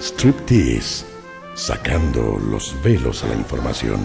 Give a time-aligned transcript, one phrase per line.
[0.00, 1.04] Striptease,
[1.54, 4.00] sacando los velos a la información.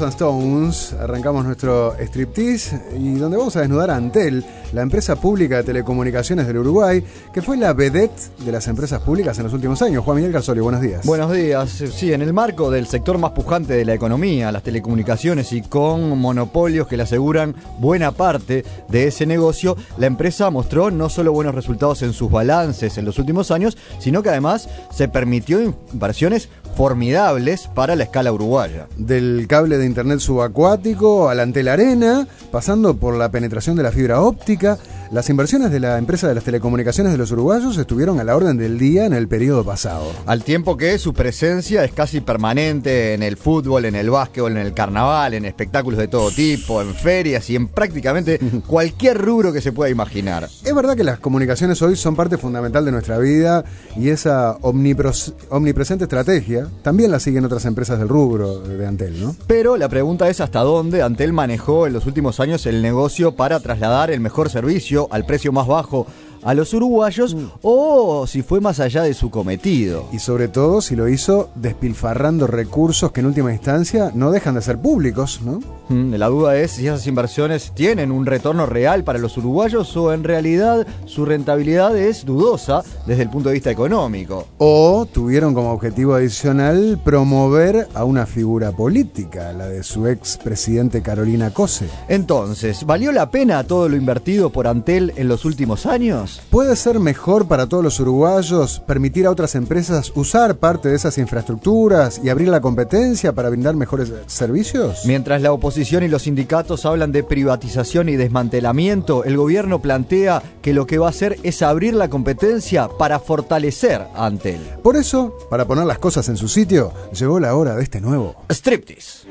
[0.00, 5.58] And Stones, arrancamos nuestro striptease y donde vamos a desnudar a Antel, la empresa pública
[5.58, 9.80] de telecomunicaciones del Uruguay, que fue la vedette de las empresas públicas en los últimos
[9.82, 10.04] años.
[10.04, 11.04] Juan Miguel Garzoli, buenos días.
[11.04, 11.70] Buenos días.
[11.70, 16.18] Sí, en el marco del sector más pujante de la economía, las telecomunicaciones y con
[16.18, 21.54] monopolios que le aseguran buena parte de ese negocio, la empresa mostró no solo buenos
[21.54, 27.68] resultados en sus balances en los últimos años, sino que además se permitió inversiones formidables
[27.68, 28.86] para la escala uruguaya.
[28.96, 33.92] Del cable de internet subacuático a la Antel Arena, pasando por la penetración de la
[33.92, 34.78] fibra óptica,
[35.10, 38.56] las inversiones de la empresa de las telecomunicaciones de los uruguayos estuvieron a la orden
[38.56, 40.12] del día en el periodo pasado.
[40.26, 44.58] Al tiempo que su presencia es casi permanente en el fútbol, en el básquetbol, en
[44.58, 49.60] el carnaval, en espectáculos de todo tipo, en ferias y en prácticamente cualquier rubro que
[49.60, 50.48] se pueda imaginar.
[50.64, 53.64] Es verdad que las comunicaciones hoy son parte fundamental de nuestra vida
[53.96, 59.36] y esa omnipresente estrategia también la siguen otras empresas del rubro de Antel, ¿no?
[59.46, 63.60] Pero la pregunta es hasta dónde Antel manejó en los últimos años el negocio para
[63.60, 66.06] trasladar el mejor servicio al precio más bajo
[66.44, 70.08] a los uruguayos o si fue más allá de su cometido.
[70.12, 74.62] Y sobre todo si lo hizo despilfarrando recursos que en última instancia no dejan de
[74.62, 75.60] ser públicos, ¿no?
[75.88, 80.12] Mm, La duda es si esas inversiones tienen un retorno real para los uruguayos o
[80.12, 84.46] en realidad su rentabilidad es dudosa desde el punto de vista económico.
[84.58, 91.02] O tuvieron como objetivo adicional promover a una figura política, la de su ex presidente
[91.02, 91.86] Carolina Cose.
[92.08, 96.33] Entonces, ¿valió la pena todo lo invertido por Antel en los últimos años?
[96.50, 101.18] ¿Puede ser mejor para todos los uruguayos permitir a otras empresas usar parte de esas
[101.18, 105.02] infraestructuras y abrir la competencia para brindar mejores servicios?
[105.04, 110.74] Mientras la oposición y los sindicatos hablan de privatización y desmantelamiento, el gobierno plantea que
[110.74, 114.60] lo que va a hacer es abrir la competencia para fortalecer a Antel.
[114.82, 118.36] Por eso, para poner las cosas en su sitio, llegó la hora de este nuevo.
[118.50, 119.26] Striptease.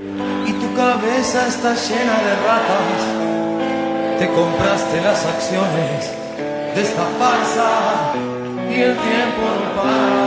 [0.48, 4.20] y tu cabeza está llena de ratas.
[4.20, 6.23] Te compraste las acciones
[6.76, 8.14] de esta farsa
[8.70, 10.24] y el tiempo no para.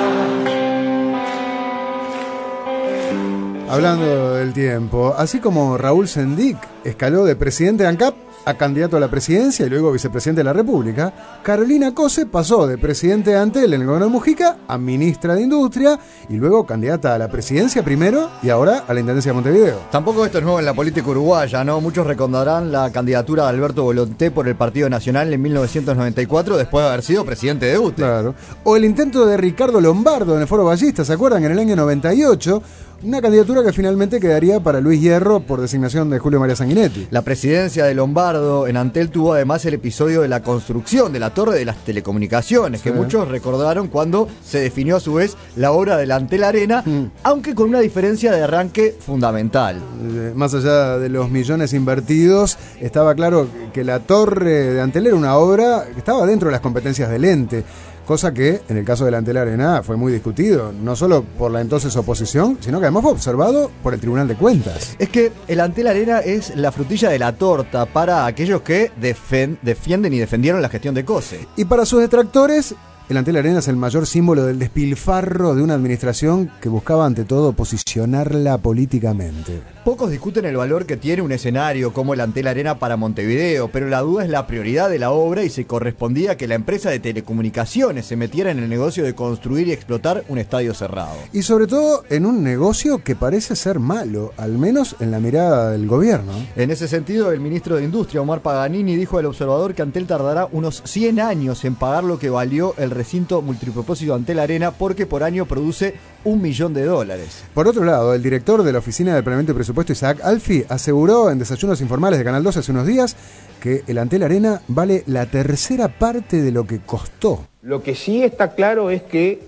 [3.68, 8.14] Hablando del tiempo, así como Raúl Sendic escaló de presidente de ANCAP
[8.46, 12.78] a candidato a la presidencia y luego vicepresidente de la República, Carolina Cose pasó de
[12.78, 15.98] presidente de Antel en el gobierno de Mujica a ministra de Industria
[16.28, 19.80] y luego candidata a la presidencia primero y ahora a la Intendencia de Montevideo.
[19.90, 21.80] Tampoco esto es nuevo en la política uruguaya, ¿no?
[21.80, 26.88] Muchos recordarán la candidatura de Alberto Volonté por el Partido Nacional en 1994 después de
[26.88, 27.96] haber sido presidente de UTE.
[27.96, 28.36] Claro.
[28.62, 31.44] O el intento de Ricardo Lombardo en el Foro Ballista, ¿se acuerdan?
[31.44, 32.62] En el año 98,
[33.02, 37.06] una candidatura que finalmente quedaría para Luis Hierro por designación de Julio María Sanguinetti.
[37.10, 41.30] La presidencia de Lombardo en Antel tuvo además el episodio de la construcción de la
[41.34, 45.96] torre de las telecomunicaciones, que muchos recordaron cuando se definió a su vez la obra
[45.98, 47.10] de la Antel Arena, Mm.
[47.22, 49.76] aunque con una diferencia de arranque fundamental.
[50.02, 55.16] Eh, Más allá de los millones invertidos, estaba claro que la torre de Antel era
[55.16, 57.62] una obra que estaba dentro de las competencias del ente.
[58.06, 61.50] Cosa que, en el caso de la Antel Arena, fue muy discutido, no solo por
[61.50, 64.94] la entonces oposición, sino que además fue observado por el Tribunal de Cuentas.
[65.00, 69.58] Es que el Antel Arena es la frutilla de la torta para aquellos que defen-
[69.60, 71.48] defienden y defendieron la gestión de COSE.
[71.56, 72.76] Y para sus detractores,
[73.08, 77.24] el Antel Arena es el mayor símbolo del despilfarro de una administración que buscaba ante
[77.24, 79.60] todo posicionarla políticamente.
[79.84, 83.88] Pocos discuten el valor que tiene un escenario como el Antel Arena para Montevideo, pero
[83.88, 86.98] la duda es la prioridad de la obra y se correspondía que la empresa de
[86.98, 91.14] telecomunicaciones se metiera en el negocio de construir y explotar un estadio cerrado.
[91.32, 95.70] Y sobre todo en un negocio que parece ser malo, al menos en la mirada
[95.70, 96.32] del gobierno.
[96.56, 100.48] En ese sentido, el ministro de Industria, Omar Paganini, dijo al observador que Antel tardará
[100.50, 105.22] unos 100 años en pagar lo que valió el recinto multipropósito Antel Arena porque por
[105.22, 105.94] año produce
[106.24, 107.44] un millón de dólares.
[107.54, 111.30] Por otro lado, el director de la Oficina de Planeamiento y Presupuesto, Isaac Alfi, aseguró
[111.30, 113.16] en Desayunos Informales de Canal 2 hace unos días
[113.60, 117.46] que el Antel Arena vale la tercera parte de lo que costó.
[117.62, 119.40] Lo que sí está claro es que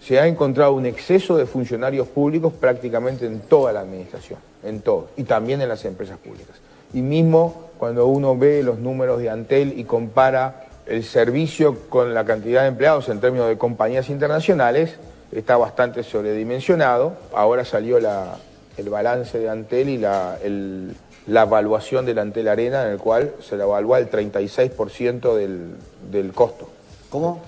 [0.00, 5.10] se ha encontrado un exceso de funcionarios públicos prácticamente en toda la administración, en todo,
[5.16, 6.56] y también en las empresas públicas.
[6.92, 12.24] Y mismo cuando uno ve los números de Antel y compara el servicio con la
[12.24, 14.96] cantidad de empleados en términos de compañías internacionales,
[15.30, 17.14] está bastante sobredimensionado.
[17.34, 18.36] Ahora salió la-
[18.76, 20.94] el balance de Antel y la, el-
[21.26, 25.76] la evaluación del Antel Arena, en el cual se le evalúa el 36% del,
[26.10, 26.68] del costo.
[27.10, 27.40] ¿Cómo?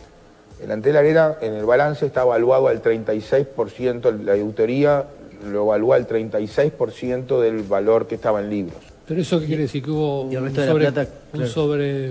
[0.63, 5.05] El Antel Arena en el balance está evaluado al 36%, la auditoría
[5.51, 8.79] lo evalúa al 36% del valor que estaba en libros.
[9.07, 11.11] Pero eso qué quiere decir que hubo Y el un resto de la sobre, plata,
[11.33, 11.49] un claro.
[11.53, 12.11] sobre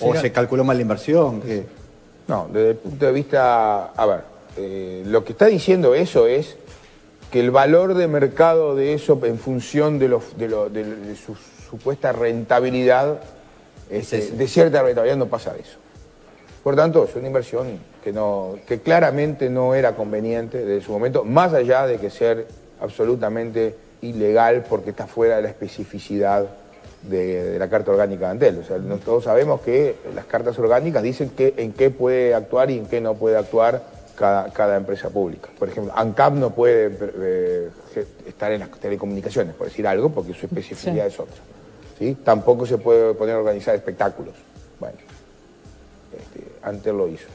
[0.00, 1.40] ¿O se calculó mal la inversión?
[1.40, 1.64] ¿Qué?
[2.28, 4.20] No, desde el punto de vista, a ver,
[4.56, 6.56] eh, lo que está diciendo eso es
[7.32, 11.16] que el valor de mercado de eso en función de, los, de, lo- de- de
[11.16, 11.34] su
[11.68, 13.20] supuesta rentabilidad,
[13.90, 14.36] este, ese.
[14.36, 15.78] de cierta rentabilidad no pasa de eso.
[16.62, 21.24] Por tanto, es una inversión que, no, que claramente no era conveniente desde su momento,
[21.24, 22.46] más allá de que ser
[22.80, 26.46] absolutamente ilegal porque está fuera de la especificidad
[27.02, 28.58] de, de la Carta Orgánica de Antel.
[28.58, 32.70] O sea, no- todos sabemos que las cartas orgánicas dicen que, en qué puede actuar
[32.70, 33.82] y en qué no puede actuar
[34.16, 35.48] cada, cada empresa pública.
[35.58, 36.90] Por ejemplo, ANCAP no puede
[37.22, 37.68] eh,
[38.26, 41.36] estar en las telecomunicaciones, por decir algo, porque su especificidad es otra.
[41.98, 42.16] ¿sí?
[42.24, 44.34] Tampoco se puede poner a organizar espectáculos.
[44.80, 44.96] Bueno,
[46.12, 47.26] este, Antel lo hizo.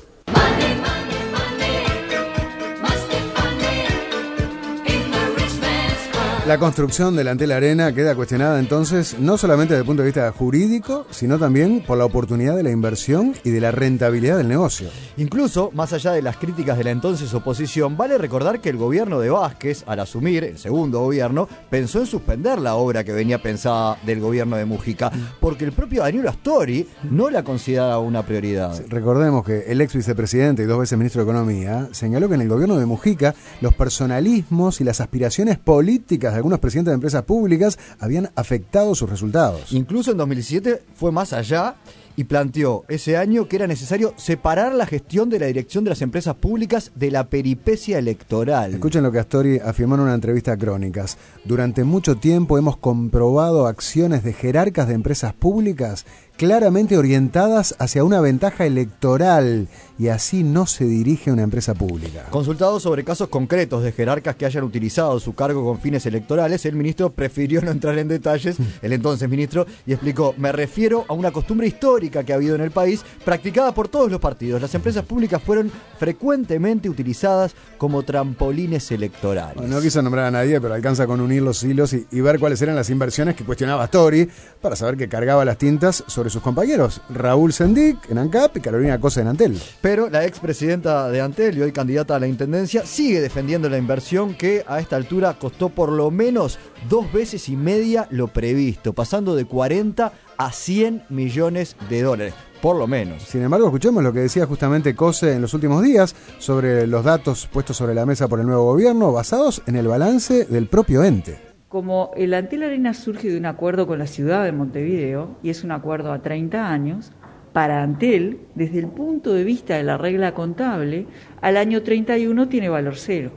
[6.45, 10.29] La construcción del Antel Arena queda cuestionada entonces no solamente desde el punto de vista
[10.33, 14.89] jurídico, sino también por la oportunidad de la inversión y de la rentabilidad del negocio.
[15.15, 19.21] Incluso, más allá de las críticas de la entonces oposición, vale recordar que el gobierno
[19.21, 23.97] de Vázquez, al asumir el segundo gobierno, pensó en suspender la obra que venía pensada
[24.05, 28.83] del gobierno de Mujica, porque el propio Daniel Astori no la consideraba una prioridad.
[28.89, 32.49] Recordemos que el ex vicepresidente y dos veces ministro de Economía señaló que en el
[32.49, 37.77] gobierno de Mujica los personalismos y las aspiraciones políticas de algunos presidentes de empresas públicas
[37.99, 39.71] habían afectado sus resultados.
[39.71, 41.75] Incluso en 2017 fue más allá
[42.15, 46.01] y planteó ese año que era necesario separar la gestión de la dirección de las
[46.01, 48.73] empresas públicas de la peripecia electoral.
[48.73, 51.17] Escuchen lo que Astori afirmó en una entrevista a Crónicas.
[51.43, 56.05] Durante mucho tiempo hemos comprobado acciones de jerarcas de empresas públicas
[56.37, 59.67] claramente orientadas hacia una ventaja electoral
[59.99, 62.25] y así no se dirige una empresa pública.
[62.29, 66.75] Consultado sobre casos concretos de jerarcas que hayan utilizado su cargo con fines electorales, el
[66.75, 71.31] ministro prefirió no entrar en detalles, el entonces ministro, y explicó, me refiero a una
[71.31, 74.61] costumbre histórica que ha habido en el país, practicada por todos los partidos.
[74.61, 79.55] Las empresas públicas fueron frecuentemente utilizadas como trampolines electorales.
[79.55, 82.39] Bueno, no quiso nombrar a nadie, pero alcanza con unir los hilos y, y ver
[82.39, 84.27] cuáles eran las inversiones que cuestionaba Astori
[84.61, 88.99] para saber que cargaba las tintas sobre sus compañeros, Raúl Sendic en ANCAP y Carolina
[88.99, 89.61] Cosa en Antel.
[89.81, 94.35] Pero la expresidenta de Antel y hoy candidata a la intendencia sigue defendiendo la inversión
[94.35, 96.59] que a esta altura costó por lo menos
[96.89, 102.75] dos veces y media lo previsto, pasando de 40 a 100 millones de dólares, por
[102.75, 103.23] lo menos.
[103.23, 107.47] Sin embargo, escuchemos lo que decía justamente Cose en los últimos días sobre los datos
[107.51, 111.52] puestos sobre la mesa por el nuevo gobierno basados en el balance del propio ente.
[111.73, 115.63] Como el Antel Arena surge de un acuerdo con la ciudad de Montevideo, y es
[115.63, 117.11] un acuerdo a 30 años,
[117.51, 121.07] para Antel, desde el punto de vista de la regla contable,
[121.41, 123.31] al año 31 tiene valor cero,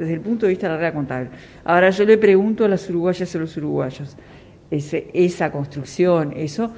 [0.00, 1.30] desde el punto de vista de la regla contable.
[1.62, 4.16] Ahora yo le pregunto a las uruguayas y a los uruguayos,
[4.68, 6.72] esa construcción, eso,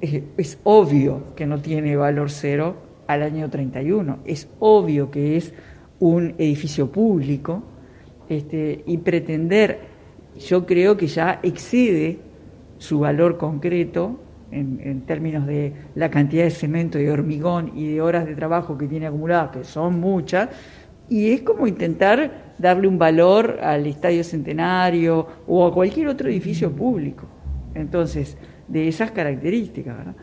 [0.00, 2.74] es, es obvio que no tiene valor cero
[3.06, 5.54] al año 31, es obvio que es
[6.00, 7.62] un edificio público,
[8.28, 9.87] este, y pretender,
[10.38, 12.18] yo creo que ya excede
[12.78, 18.26] su valor concreto en, términos de la cantidad de cemento de hormigón y de horas
[18.26, 20.48] de trabajo que tiene acumuladas, que son muchas,
[21.08, 26.70] y es como intentar darle un valor al Estadio Centenario o a cualquier otro edificio
[26.72, 27.26] público.
[27.74, 28.36] Entonces,
[28.68, 29.96] de esas características.
[29.96, 30.16] ¿verdad?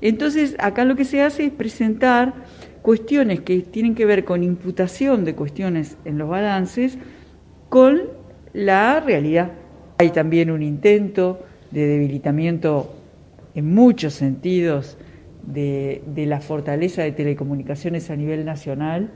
[0.00, 2.34] Entonces, acá lo que se hace es presentar
[2.82, 6.98] cuestiones que tienen que ver con imputación de cuestiones en los balances
[7.68, 8.00] con
[8.52, 9.52] la realidad.
[10.00, 11.40] Hay también un intento
[11.70, 12.90] de debilitamiento
[13.54, 14.96] en muchos sentidos
[15.42, 19.10] de, la fortaleza de telecomunicaciones a nivel nacional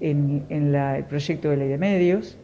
[0.00, 2.36] en, el proyecto de ley de medios.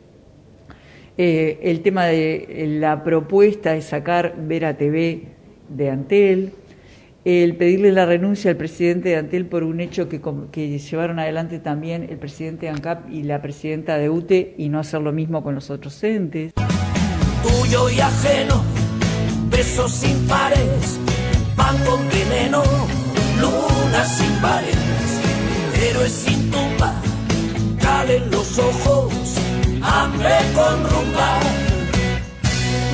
[1.18, 5.22] Eh, el tema de eh, la propuesta de sacar Vera TV
[5.68, 6.52] de Antel,
[7.24, 10.20] el pedirle la renuncia al presidente de Antel por un hecho que,
[10.52, 14.78] que llevaron adelante también el presidente de ANCAP y la presidenta de UTE y no
[14.78, 16.52] hacer lo mismo con los otros entes.
[17.46, 18.62] Tuyo y ajeno,
[19.50, 20.98] besos sin pares,
[21.54, 22.62] pan con veneno,
[23.40, 24.76] luna sin bares,
[25.80, 26.94] héroes sin tumba,
[27.80, 29.12] calen los ojos,
[29.82, 31.40] hambre con rumba,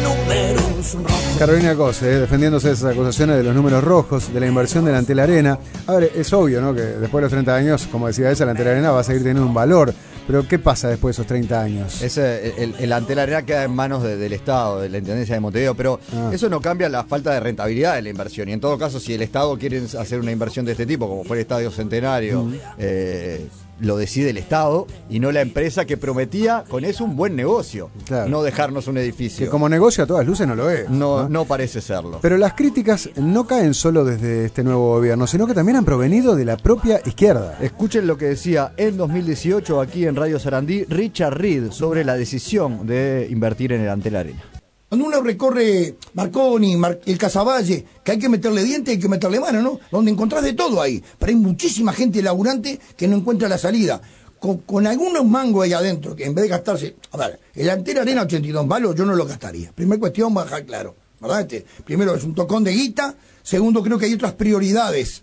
[0.03, 1.39] números rojos.
[1.39, 5.15] Carolina Cose, eh, defendiéndose de esas acusaciones de los números rojos, de la inversión de
[5.15, 5.59] la Arena.
[5.87, 6.75] A ver, es obvio, ¿no?
[6.75, 9.47] Que después de los 30 años, como decía ella, la Arena va a seguir teniendo
[9.47, 9.93] un valor.
[10.27, 12.01] Pero ¿qué pasa después de esos 30 años?
[12.01, 15.41] Ese, el, el Antel Arena queda en manos de- del Estado, de la Intendencia de
[15.41, 16.31] Montevideo, pero Ah.
[16.33, 18.49] eso no cambia la falta de rentabilidad de la inversión.
[18.49, 21.25] Y en todo caso, si el Estado quiere hacer una inversión de este tipo, como
[21.25, 23.47] fue el Estadio Centenario, eh,
[23.83, 27.91] lo decide el Estado y no la empresa que prometía con eso un buen negocio,
[28.07, 28.29] Claro.
[28.31, 29.45] no dejarnos un edificio.
[29.47, 30.89] Que como negocio a todas luces no lo es.
[30.89, 32.19] no, no parece serlo.
[32.23, 36.35] Pero las críticas no caen solo desde este nuevo gobierno, sino que también han provenido
[36.37, 37.59] de la propia izquierda.
[37.61, 42.87] Escuchen lo que decía en 2018 aquí en Radio Sarandí Richard Reed sobre la decisión
[42.87, 44.43] de invertir en el Antel Arena.
[44.93, 49.41] Cuando uno recorre Marconi, Mar- el Casaballe, que hay que meterle dientes, hay que meterle
[49.41, 49.81] mano, ¿no?
[49.91, 51.03] Donde encontrás de todo ahí.
[51.19, 54.03] Pero hay muchísima gente laburante que no encuentra la salida.
[54.39, 56.97] Con, algunos mangos ahí adentro, que en vez de gastarse.
[57.13, 59.73] A ver, el Antera Arena 82 palos yo no lo gastaría.
[59.73, 60.95] Primer cuestión, bajar claro.
[61.23, 61.41] ¿Verdad?
[61.41, 63.15] Este, primero es un tocón de guita.
[63.43, 65.23] Segundo, creo que hay otras prioridades.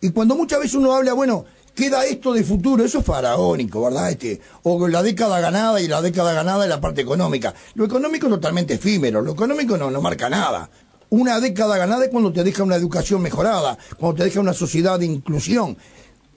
[0.00, 1.44] Y cuando muchas veces uno habla, bueno,
[1.78, 4.10] queda esto de futuro, eso es faraónico, ¿verdad?
[4.10, 7.54] Este, o la década ganada y la década ganada en la parte económica.
[7.74, 10.68] Lo económico es totalmente efímero, lo económico no, no marca nada.
[11.10, 14.98] Una década ganada es cuando te deja una educación mejorada, cuando te deja una sociedad
[14.98, 15.76] de inclusión.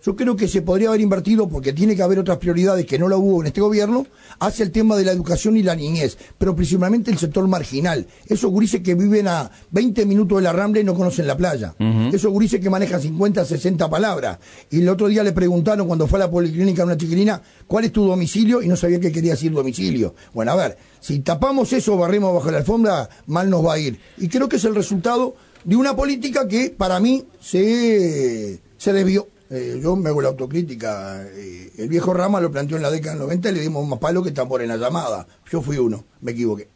[0.03, 3.07] Yo creo que se podría haber invertido, porque tiene que haber otras prioridades que no
[3.07, 4.07] la hubo en este gobierno,
[4.39, 8.07] hacia el tema de la educación y la niñez, pero principalmente el sector marginal.
[8.25, 11.75] Esos gurises que viven a 20 minutos de la Rambla y no conocen la playa.
[12.11, 14.39] Esos gurises que manejan 50, 60 palabras.
[14.71, 17.85] Y el otro día le preguntaron cuando fue a la policlínica a una chiquilina, ¿cuál
[17.85, 18.61] es tu domicilio?
[18.63, 20.15] Y no sabía que quería decir domicilio.
[20.33, 23.99] Bueno, a ver, si tapamos eso, barremos bajo la alfombra, mal nos va a ir.
[24.17, 29.27] Y creo que es el resultado de una política que para mí se, se desvió.
[29.53, 31.23] Eh, yo me hago la autocrítica.
[31.35, 33.99] eh, el viejo Rama lo planteó en la década del 90 y le dimos más
[33.99, 35.27] palo que tambor en la llamada.
[35.51, 36.69] Yo fui uno, me equivoqué.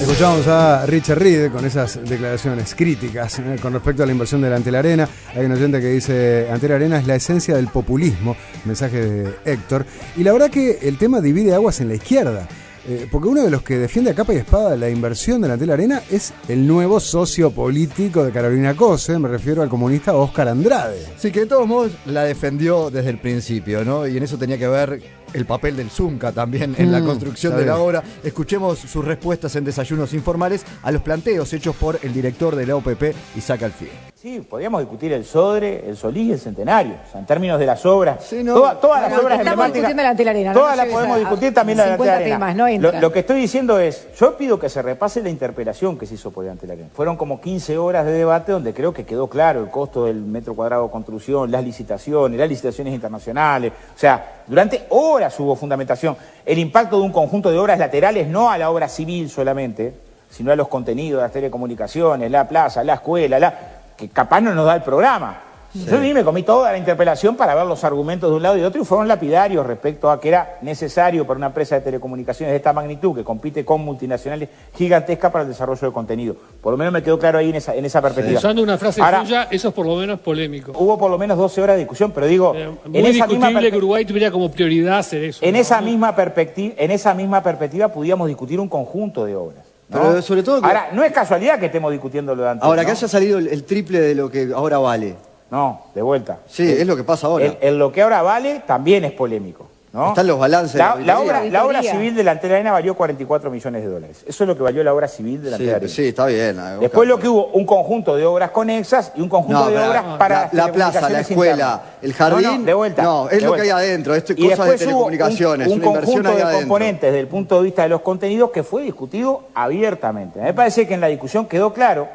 [0.00, 4.48] Escuchamos a Richard Reed con esas declaraciones críticas eh, con respecto a la inversión de
[4.48, 5.08] la Arena.
[5.34, 9.84] Hay un oyente que dice, Antel Arena es la esencia del populismo, mensaje de Héctor.
[10.16, 12.48] Y la verdad que el tema divide aguas en la izquierda.
[12.88, 15.54] Eh, porque uno de los que defiende a capa y espada la inversión de la
[15.54, 20.48] Antel Arena es el nuevo socio político de Carolina Cose, me refiero al comunista Oscar
[20.48, 21.04] Andrade.
[21.16, 24.06] Sí, que de todos modos la defendió desde el principio, ¿no?
[24.06, 25.02] Y en eso tenía que ver
[25.32, 28.02] el papel del Zunca también en la Mm, construcción de la obra.
[28.24, 32.76] Escuchemos sus respuestas en desayunos informales a los planteos hechos por el director de la
[32.76, 33.90] OPP, Isaac Alfie.
[34.14, 36.94] Sí, podríamos discutir el Sodre, el Solís y el Centenario.
[37.06, 38.32] O sea, en términos de las obras.
[38.42, 38.54] no.
[38.54, 39.74] toda- todas las obras estamos emblemáticas.
[39.74, 42.36] discutiendo la no Todas las podemos a- discutir también la de la 50 antelarena.
[42.46, 42.92] temas, no entra.
[42.92, 46.14] lo, lo que estoy diciendo es, yo pido que se repase la interpelación que se
[46.14, 46.88] hizo por la antelarena.
[46.94, 50.54] Fueron como 15 horas de debate donde creo que quedó claro el costo del metro
[50.54, 53.72] cuadrado de construcción, las licitaciones, las licitaciones internacionales.
[53.94, 56.16] O sea, durante horas hubo fundamentación.
[56.44, 59.94] El impacto de un conjunto de obras laterales, no a la obra civil solamente,
[60.30, 63.54] sino a los contenidos, las telecomunicaciones, la plaza, la escuela, la...
[63.96, 65.45] que capaz no nos da el programa.
[65.84, 68.60] Yo ni me comí toda la interpelación para ver los argumentos de un lado y
[68.60, 72.52] de otro y fueron lapidarios respecto a que era necesario para una empresa de telecomunicaciones
[72.52, 76.36] de esta magnitud que compite con multinacionales gigantescas para el desarrollo de contenido.
[76.60, 78.38] Por lo menos me quedó claro ahí en esa, en esa perspectiva.
[78.38, 80.72] Usando una frase Ahora, suya, eso es por lo menos polémico.
[80.74, 83.70] Hubo por lo menos 12 horas de discusión, pero digo, Muy en esa misma discutible
[83.70, 85.44] que Uruguay tuviera como prioridad hacer eso.
[85.44, 85.58] en ¿no?
[85.60, 89.64] esa misma perspectiva, en esa misma perspectiva pudiéramos discutir un conjunto de obras.
[89.88, 90.00] ¿no?
[90.00, 92.64] Pero sobre todo que- Ahora, no es casualidad que estemos discutiendo lo de antes.
[92.64, 92.86] Ahora, ¿no?
[92.86, 95.14] que haya salido el triple de lo que ahora vale.
[95.50, 96.38] No, de vuelta.
[96.48, 97.44] Sí, es lo que pasa ahora.
[97.46, 99.68] El, el lo que ahora vale también es polémico.
[99.92, 100.08] ¿no?
[100.08, 101.40] Están los balances de La, la la auditoría.
[101.40, 104.24] obra, la obra civil de la Antena Arena valió 44 millones de dólares.
[104.26, 105.92] Eso es lo que valió la obra civil de la Sí, Antena Arena.
[105.92, 106.60] sí, está bien.
[106.80, 110.04] Después lo que hubo, un conjunto de obras conexas y un conjunto No, de obras
[110.04, 111.80] la- para la- la plaza, la telecomunicaciones escuela, internas.
[112.02, 113.02] el jardín, de vuelta.
[113.04, 115.74] no, es de lo que hay adentro, esto Y cosas de hubo un- telecomunicaciones, un,
[115.74, 116.58] una conjunto de adentro.
[116.58, 120.40] componentes desde el punto de vista de los contenidos que fue discutido abiertamente.
[120.40, 122.06] Me parece que en la discusión quedó claro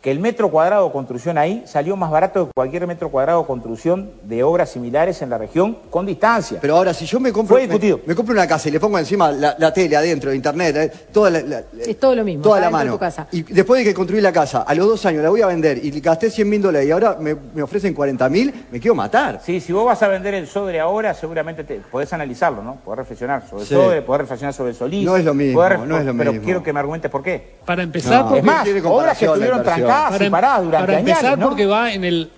[0.00, 3.46] que el metro cuadrado de construcción ahí salió más barato que cualquier metro cuadrado de
[3.46, 6.56] construcción de obras similares en la región con distancia.
[6.58, 7.98] Pero ahora, si yo me compro, Fue discutido.
[7.98, 10.90] Me, me compro una casa y le pongo encima la, la tele adentro, internet, eh,
[11.12, 12.42] toda la, la- Es todo lo mismo.
[12.42, 12.92] toda la de mano.
[12.92, 13.26] tu casa.
[13.30, 15.84] Y después de que construí la casa, a los dos años la voy a vender
[15.84, 19.40] y gasté 100 mil dólares y ahora me, me ofrecen 40 mil, me quiero matar.
[19.44, 22.76] Sí, si vos vas a vender el Sodre ahora, seguramente te, podés analizarlo, ¿no?
[22.76, 23.74] Podés reflexionar sobre Sí.
[23.74, 25.04] el Sodre, podés reflexionar sobre el Solís.
[25.04, 26.44] No es lo mismo, podés no es lo Pero mismo.
[26.46, 27.56] quiero que me argumentes por qué.
[27.66, 29.89] Para empezar, No, porque, Es más, obras que estuvieron inversión.
[29.90, 31.48] Para, y paradas durante para empezar años, ¿no?
[31.48, 32.30] porque va en el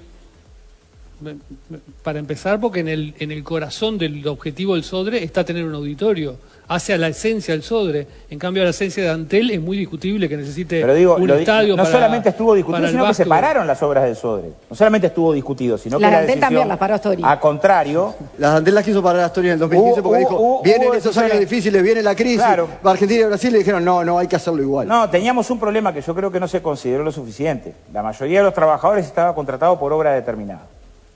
[2.02, 5.74] para empezar porque en el en el corazón del objetivo del Sodre está tener un
[5.74, 6.36] auditorio
[6.74, 10.28] hace a la esencia del Sodre en cambio la esencia de Antel es muy discutible
[10.28, 13.66] que necesite Pero digo, un estadio no para- solamente estuvo discutido, sino que se pararon
[13.66, 14.48] las obras del Sodre.
[14.70, 17.22] No solamente estuvo discutido, sino Las que la Antel decisión, también las paró Astori.
[17.24, 20.36] A contrario, Las Antel las quiso parar a Astori en el 2015 Hubo- porque dijo,
[20.40, 22.68] hubo- vienen esos años difíciles, viene la crisis, Claro.
[22.82, 24.88] Argentina y Brasil le dijeron, no, no, hay que hacerlo igual.
[24.88, 27.74] no, teníamos un problema que yo creo que no se consideró lo suficiente.
[27.92, 30.62] La mayoría de los trabajadores estaba contratado por obra determinada.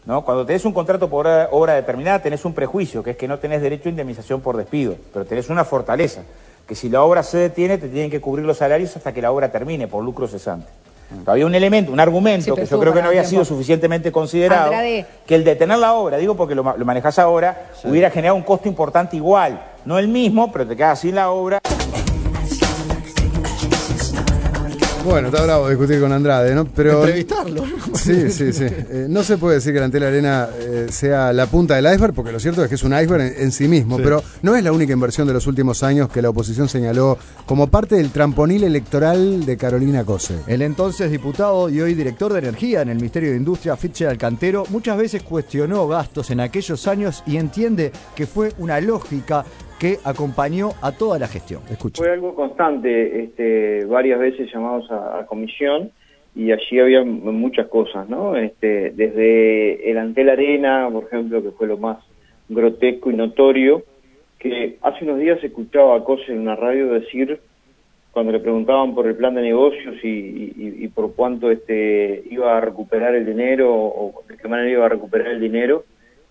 [0.07, 0.25] ¿No?
[0.25, 3.39] Cuando tenés un contrato por obra, obra determinada, tenés un prejuicio, que es que no
[3.39, 6.23] tenés derecho a indemnización por despido, pero tenés una fortaleza,
[6.67, 9.33] que si la obra se detiene, te tienen que cubrir los salarios hasta que la
[9.33, 10.69] obra termine, por lucro cesante.
[11.09, 14.67] Pero había un elemento, un argumento que yo creo que no había sido suficientemente considerado,
[14.67, 15.07] Andrade.
[15.25, 18.69] que el detener la obra, digo porque lo, lo manejas ahora, hubiera generado un costo
[18.69, 21.61] importante igual, no el mismo, pero te quedas sin la obra.
[25.07, 26.65] Bueno, está bravo discutir con Andrade, ¿no?
[26.65, 27.63] Pero Entrevistarlo.
[27.95, 28.67] Sí, sí, sí.
[28.89, 32.15] Eh, no se puede decir que la Antel Arena eh, sea la punta del iceberg,
[32.15, 34.63] porque lo cierto es que es un iceberg en, en sí mismo, pero no es
[34.63, 38.65] la única inversión de los últimos años que la oposición señaló como parte del tramponil
[38.65, 40.39] electoral de Carolina Cose.
[40.47, 44.65] El entonces diputado y hoy director de energía en el Ministerio de Industria, Fitcher Alcantero,
[44.71, 49.45] muchas veces cuestionó gastos en aquellos años y entiende que fue una lógica
[49.81, 51.61] que acompañó a toda la gestión.
[51.71, 52.03] Escucha.
[52.03, 55.91] Fue algo constante, este, varias veces llamados a, comisión
[56.35, 58.37] y allí había muchas cosas, ¿no?
[58.37, 61.99] Este, desde el Antel Arena, por ejemplo, que fue lo más
[62.49, 63.83] grotesco y notorio,
[64.39, 67.41] que hace unos días escuchaba a Cose en una radio decir,
[68.13, 72.57] cuando le preguntaban por el plan de negocios y, y- y por cuánto este, iba
[72.57, 75.85] a recuperar el dinero o de qué manera iba a recuperar el dinero,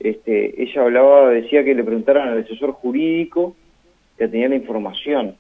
[0.10, 3.56] este, ella hablaba, decía que le preguntaran al asesor jurídico
[4.18, 5.36] que tenía la información.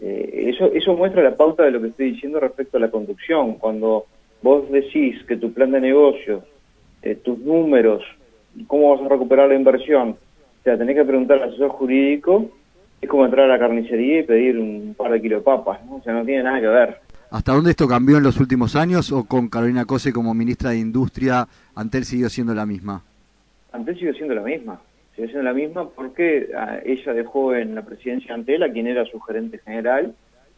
[0.00, 3.54] Eh, eso, eso muestra la pauta de lo que estoy diciendo respecto a la conducción.
[3.54, 4.06] Cuando
[4.42, 6.44] vos decís que tu plan de negocio,
[7.02, 8.02] eh, tus números,
[8.66, 12.50] cómo vas a recuperar la inversión, o sea, tenés que preguntar al asesor jurídico,
[13.00, 15.96] es como entrar a la carnicería y pedir un par de kilos de papas, ¿no?
[15.96, 17.00] O sea, no tiene nada que ver.
[17.30, 20.78] ¿Hasta dónde esto cambió en los últimos años o con Carolina Cose como ministra de
[20.78, 23.04] Industria, Antel siguió siendo la misma?
[23.72, 24.80] Antel sigue siendo la misma,
[25.14, 29.04] sigue siendo la misma porque ah, ella dejó en la presidencia Antel a quien era
[29.04, 30.14] su gerente general,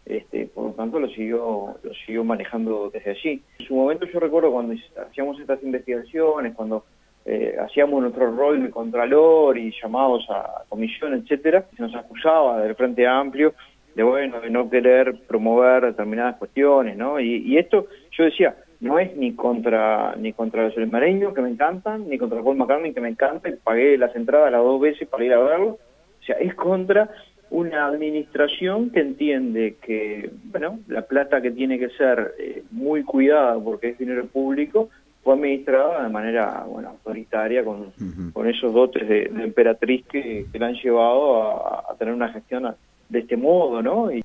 [0.07, 3.43] este, por lo tanto lo siguió, lo siguió manejando desde allí.
[3.59, 4.75] En su momento yo recuerdo cuando
[5.07, 6.85] hacíamos estas investigaciones, cuando
[7.27, 12.75] eh, hacíamos nuestro rol de contralor y llamados a comisión, etcétera, se nos acusaba del
[12.75, 13.55] Frente Amplio
[13.95, 17.21] de bueno, de no querer promover determinadas cuestiones, ¿no?
[17.21, 21.51] Y, y esto, yo decía, no es ni contra ni contra los olimareños que me
[21.51, 25.07] encantan, ni contra Paul McCartney que me encanta, y pagué las entradas las dos veces
[25.09, 25.79] para ir a verlo.
[26.21, 27.11] O sea, es contra
[27.51, 33.59] una administración que entiende que, bueno, la plata que tiene que ser eh, muy cuidada
[33.59, 34.89] porque es dinero público,
[35.23, 37.93] fue administrada de manera, bueno, autoritaria, con,
[38.33, 42.29] con esos dotes de, de emperatriz que, que la han llevado a, a tener una
[42.33, 42.77] gestión a-
[43.09, 44.11] de este modo, ¿no?
[44.13, 44.23] Y,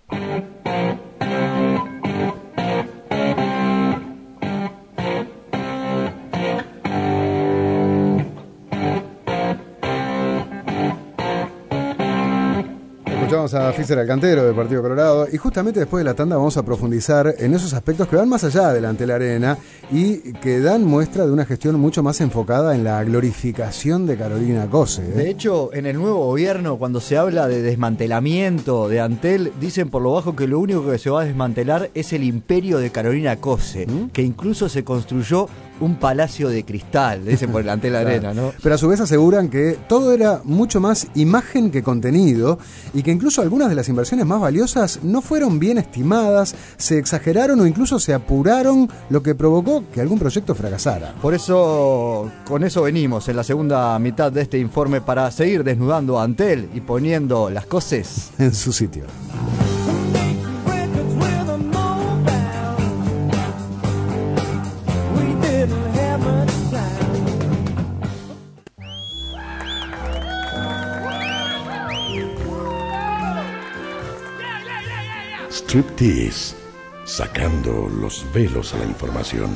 [13.45, 16.63] Escuchamos a Fischer Alcantero del Partido Colorado y justamente después de la tanda vamos a
[16.63, 19.55] profundizar en esos aspectos que van más allá de la Arena
[19.91, 24.67] y que dan muestra de una gestión mucho más enfocada en la glorificación de Carolina
[24.67, 25.03] Cose.
[25.03, 25.11] ¿eh?
[25.11, 30.01] De hecho, en el nuevo gobierno, cuando se habla de desmantelamiento de Antel, dicen por
[30.01, 33.35] lo bajo que lo único que se va a desmantelar es el imperio de Carolina
[33.35, 38.09] Cose, que incluso se construyó un palacio de cristal, dicen por el Antel Claro.
[38.09, 38.51] Arena, ¿no?
[38.61, 42.59] Pero a su vez aseguran que todo era mucho más imagen que contenido
[42.93, 47.59] y que incluso algunas de las inversiones más valiosas no fueron bien estimadas, se exageraron
[47.59, 51.13] o incluso se apuraron, lo que provocó que algún proyecto fracasara.
[51.21, 56.19] Por eso, con eso venimos en la segunda mitad de este informe para seguir desnudando
[56.19, 59.05] a Antel y poniendo las cosas en su sitio.
[77.03, 79.51] Sacando los velos a la información.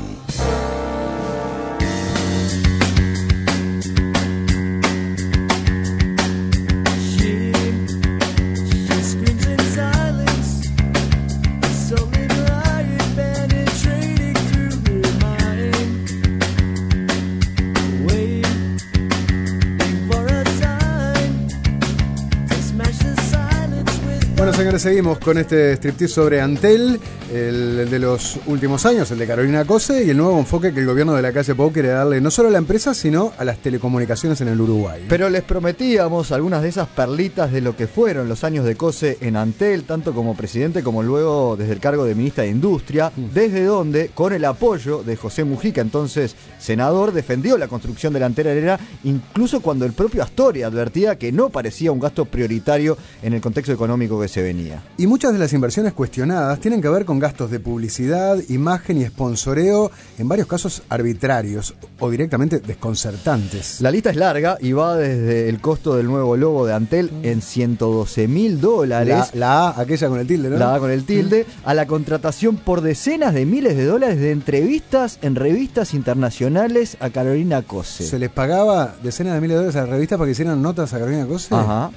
[24.80, 27.00] Seguimos con este striptease sobre Antel,
[27.34, 30.86] el de los últimos años, el de Carolina Cose, y el nuevo enfoque que el
[30.86, 33.60] gobierno de la calle Pou quiere darle no solo a la empresa, sino a las
[33.60, 35.06] telecomunicaciones en el Uruguay.
[35.08, 39.18] Pero les prometíamos algunas de esas perlitas de lo que fueron los años de Cose
[39.22, 43.63] en Antel, tanto como presidente como luego desde el cargo de ministra de Industria, desde
[43.63, 48.52] donde, con el apoyo de José Mujica, entonces senador, defendió la construcción de la Antera
[48.52, 53.42] Arena, incluso cuando el propio Astoria advertía que no parecía un gasto prioritario en el
[53.42, 54.84] contexto económico que se venía.
[54.98, 59.05] Y muchas de las inversiones cuestionadas tienen que ver con gastos de publicidad, imagen y
[59.05, 63.82] sponsoreo, en varios casos arbitrarios o directamente desconcertantes.
[63.82, 67.41] La lista es larga y va desde el costo del nuevo logo de Antel en
[67.41, 69.32] 112 mil dólares.
[69.34, 70.58] La, la A, aquella con el tilde, ¿no?
[70.58, 74.32] La A con el tilde, a la contratación por decenas de miles de dólares de
[74.32, 78.05] entrevistas en revistas internacionales a Carolina Cose.
[78.05, 80.93] Se les pagaba decenas de miles de dólares a la revista para que hicieran notas
[80.93, 81.53] a Carolina Cose.
[81.53, 81.91] Ajá.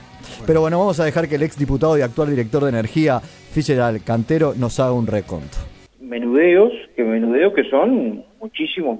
[0.47, 3.81] Pero bueno, vamos a dejar que el ex diputado y actual director de energía, Fischer
[3.81, 5.59] Alcantero, nos haga un reconto.
[6.01, 8.99] menudeos, que menudeos que son muchísimos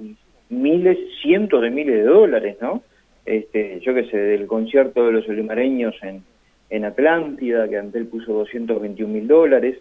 [0.49, 2.81] miles, cientos de miles de dólares, ¿no?
[3.25, 6.23] Este, yo qué sé, del concierto de los olimareños en,
[6.69, 9.77] en Atlántida, que Antel puso 221 mil dólares,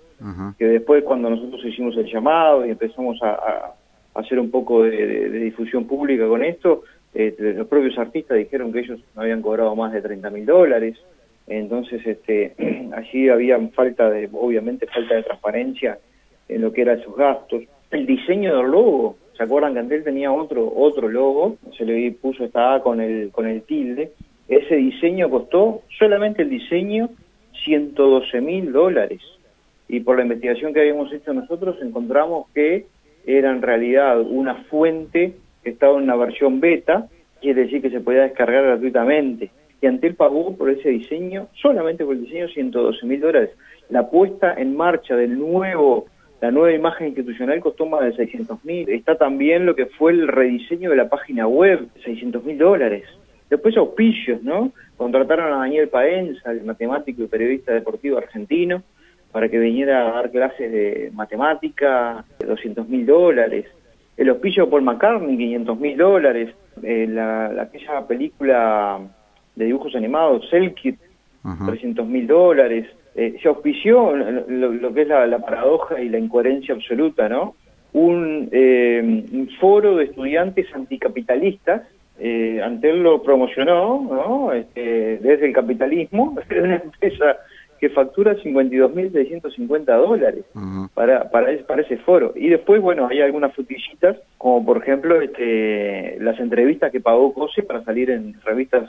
[0.58, 3.74] que después cuando nosotros hicimos el llamado y empezamos a, a-
[4.14, 6.82] a hacer un poco de, de- de difusión pública con esto,
[7.14, 10.96] eh, los propios artistas dijeron que ellos no habían cobrado más de 30 mil dólares,
[11.58, 12.54] entonces este,
[12.94, 15.98] allí había falta de, obviamente falta de transparencia
[16.48, 17.62] en lo que eran esos gastos.
[17.90, 21.56] El diseño del logo, ¿se acuerdan que Antel tenía otro otro logo?
[21.76, 24.12] Se le puso esta A con el, con el tilde.
[24.48, 27.10] Ese diseño costó, solamente el diseño,
[27.64, 29.20] 112 mil dólares.
[29.88, 32.86] Y por la investigación que habíamos hecho nosotros encontramos que
[33.26, 37.08] era en realidad una fuente que estaba en una versión beta,
[37.40, 39.50] quiere decir que se podía descargar gratuitamente.
[39.82, 43.50] Y Antel pagó por ese diseño, solamente por el diseño, 112 mil dólares.
[43.90, 46.06] La puesta en marcha del nuevo,
[46.40, 48.88] la nueva imagen institucional costó más de 600 mil.
[48.88, 53.04] Está también lo que fue el rediseño de la página web, 600 mil dólares.
[53.50, 54.72] Después auspicios, ¿no?
[54.96, 58.82] Contrataron a Daniel Paenza, el matemático y periodista deportivo argentino,
[59.32, 63.66] para que viniera a dar clases de matemática, 200 mil dólares.
[64.16, 66.54] El auspicio Paul McCartney, 500 mil dólares.
[66.82, 69.00] Eh, la- aquella película
[69.56, 70.98] de dibujos animados, Selkit,
[71.66, 72.86] 300 mil dólares.
[73.14, 77.54] Eh, se auspició lo, que es la, la paradoja y la incoherencia absoluta, ¿no?
[77.92, 81.82] Un, eh, un foro de estudiantes anticapitalistas.
[82.18, 84.52] Eh, Antel lo promocionó, ¿no?
[84.52, 87.36] Este, desde el capitalismo, una empresa
[87.82, 90.44] que factura 52.650 dólares
[90.94, 92.32] para, para, ese, para ese foro.
[92.36, 97.64] Y después, bueno, hay algunas frutillitas, como por ejemplo este, las entrevistas que pagó COSE
[97.64, 98.88] para salir en revistas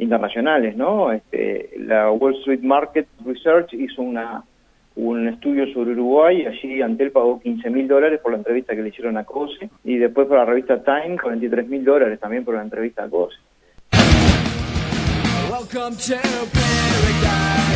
[0.00, 1.12] internacionales, ¿no?
[1.12, 4.44] Este, la Wall Street Market Research hizo una
[4.96, 8.82] un estudio sobre Uruguay y allí Antel pagó 15 mil dólares por la entrevista que
[8.82, 12.54] le hicieron a COSE y después para la revista Time 43 mil dólares también por
[12.56, 13.36] la entrevista a COSE.
[15.50, 16.16] Welcome to
[16.52, 17.69] paradise.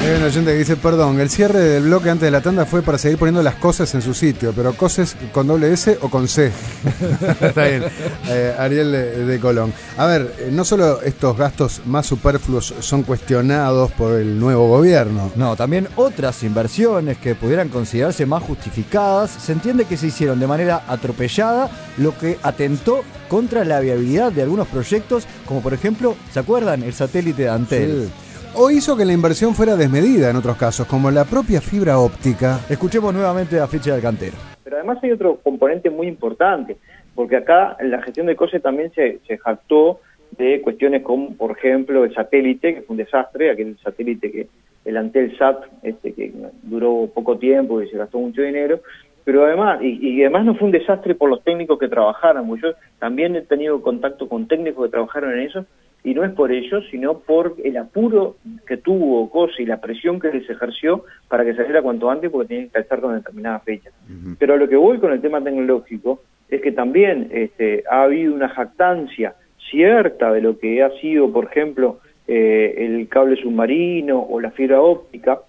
[0.00, 2.82] Hay un oyente que dice, perdón, el cierre del bloque antes de la tanda fue
[2.82, 6.28] para seguir poniendo las cosas en su sitio, pero cosas con doble S o con
[6.28, 6.52] C.
[7.40, 7.84] Está bien,
[8.28, 9.72] Eh, Ariel de, de Colón.
[9.96, 15.32] A ver, eh, no solo estos gastos más superfluos son cuestionados por el nuevo gobierno.
[15.36, 20.46] No, también otras inversiones que pudieran considerarse más justificadas, se entiende que se hicieron de
[20.46, 26.40] manera atropellada, lo que atentó contra la viabilidad de algunos proyectos, como por ejemplo, ¿se
[26.40, 26.82] acuerdan?
[26.82, 28.08] El satélite de Antel.
[28.08, 28.12] Sí.
[28.56, 32.60] O hizo que la inversión fuera desmedida en otros casos, como la propia fibra óptica.
[32.70, 34.36] Escuchemos nuevamente a Ficha del Cantero.
[34.62, 36.76] Pero además hay otro componente muy importante,
[37.16, 39.98] porque acá en la gestión de COSE también se, se jactó
[40.38, 44.48] de cuestiones como, por ejemplo, el satélite, que fue un desastre, aquel satélite que
[44.84, 46.32] el Antel SAT, este, que
[46.62, 48.80] duró poco tiempo y se gastó mucho dinero,
[49.24, 52.62] pero además, y, y además no fue un desastre por los técnicos que trabajaron, porque
[52.62, 55.66] yo también he tenido contacto con técnicos que trabajaron en eso,
[56.04, 60.20] y no es por ellos, sino por el apuro que tuvo COSE y la presión
[60.20, 63.90] que les ejerció para que saliera cuanto antes porque tenían que estar con determinada fecha.
[64.38, 68.34] Pero a lo que voy con el tema tecnológico es que también este, ha habido
[68.34, 69.34] una jactancia
[69.70, 74.82] cierta de lo que ha sido, por ejemplo, eh, el cable submarino o la fibra
[74.82, 75.40] óptica,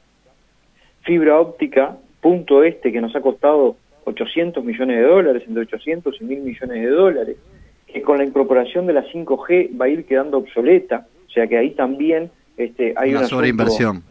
[1.01, 6.23] fibra óptica, punto este, que nos ha costado 800 millones de dólares, entre 800 y
[6.23, 7.35] 1000 millones de dólares,
[7.85, 11.55] que con la incorporación de la 5G va a ir quedando obsoleta, o sea que
[11.55, 14.03] ahí también este, hay una un asunto- sobreinversión.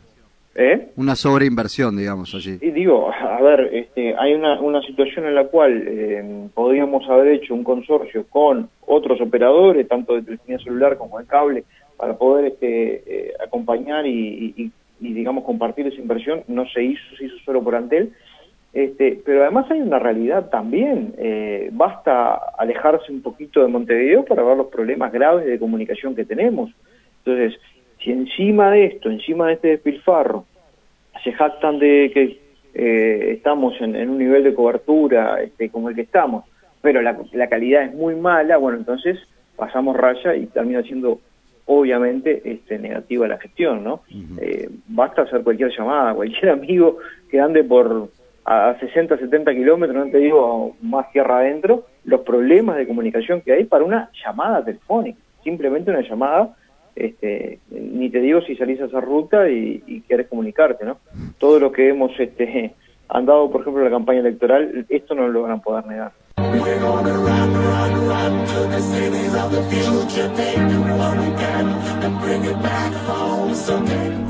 [0.56, 0.90] ¿Eh?
[0.96, 2.56] Una sobreinversión, digamos, allí.
[2.62, 7.32] Y digo, a ver, este, hay una, una situación en la cual eh, podríamos haber
[7.34, 11.64] hecho un consorcio con otros operadores, tanto de telefonía celular como de cable,
[11.96, 14.12] para poder este, eh, acompañar y,
[14.56, 14.70] y- y,
[15.12, 16.42] digamos, compartir esa inversión.
[16.48, 18.12] No se hizo, se hizo solo por Antel.
[18.72, 21.14] Este, pero además hay una realidad también.
[21.18, 26.24] eh, basta alejarse un poquito de Montevideo para ver los problemas graves de comunicación que
[26.24, 26.70] tenemos.
[27.24, 27.58] Entonces,
[28.02, 30.44] si encima de esto, encima de este despilfarro,
[31.22, 32.38] se jactan de que
[32.74, 36.44] eh, estamos en, en un nivel de cobertura este, como el que estamos,
[36.82, 39.18] pero la, la calidad es muy mala, bueno, entonces
[39.56, 41.20] pasamos raya y termina siendo
[41.66, 44.02] obviamente este, negativa la gestión, ¿no?
[44.38, 46.98] Eh, basta hacer cualquier llamada, cualquier amigo
[47.30, 48.08] que ande por
[48.44, 53.52] a 60, 70 kilómetros, no te digo más tierra adentro, los problemas de comunicación que
[53.52, 56.54] hay para una llamada telefónica, simplemente una llamada,
[56.94, 60.98] este, ni te digo si salís a esa ruta y, y querés comunicarte, ¿no?
[61.38, 62.74] Todo lo que hemos este,
[63.08, 66.12] andado, por ejemplo, en la campaña electoral, esto no lo van a poder negar.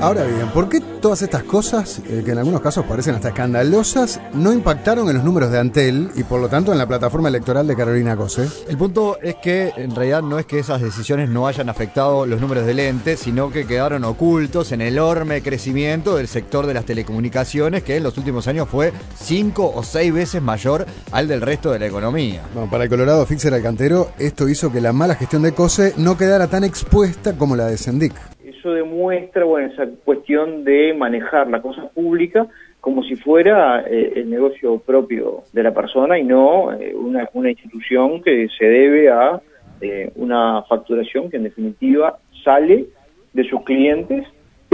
[0.01, 4.21] Ahora bien, ¿por qué todas estas cosas, eh, que en algunos casos parecen hasta escandalosas,
[4.33, 7.67] no impactaron en los números de Antel y por lo tanto en la plataforma electoral
[7.67, 8.49] de Carolina Cose?
[8.69, 12.41] El punto es que en realidad no es que esas decisiones no hayan afectado los
[12.41, 16.85] números del ente, sino que quedaron ocultos en el enorme crecimiento del sector de las
[16.85, 21.73] telecomunicaciones, que en los últimos años fue cinco o seis veces mayor al del resto
[21.73, 22.43] de la economía.
[22.55, 26.17] Bueno, para el Colorado Fixer Alcantero, esto hizo que la mala gestión de Cose no
[26.17, 28.15] quedara tan expuesta como la de Sendic.
[28.45, 32.47] Eso demuestra, bueno, esa cuestión de manejar la cosa pública
[32.81, 38.23] como si fuera eh, el negocio propio de la persona y no eh, una, institución
[38.23, 39.41] que se debe a
[39.81, 42.87] eh, una facturación que en definitiva sale
[43.33, 44.27] de sus clientes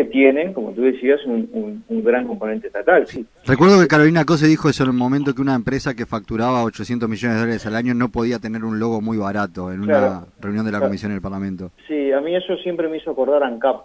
[0.04, 3.06] que tienen, como tú decías, un, un- un gran componente estatal.
[3.06, 3.26] Sí.
[3.46, 7.08] Recuerdo que Carolina Cose dijo eso en un momento que una empresa que facturaba 800
[7.08, 10.64] millones de dólares al año no podía tener un logo muy barato en una reunión
[10.64, 10.88] de la Claro.
[10.90, 11.70] Comisión del Parlamento.
[11.86, 13.82] Sí, a mí eso siempre me hizo acordar a ANCAP.